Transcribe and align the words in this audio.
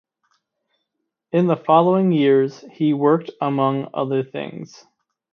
In 1.31 1.45
the 1.45 1.55
following 1.55 2.11
years 2.11 2.65
he 2.71 2.91
worked 2.91 3.29
among 3.39 3.89
other 3.93 4.23
things. 4.23 4.83